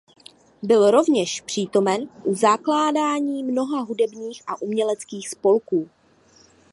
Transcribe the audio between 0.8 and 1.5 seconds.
rovněž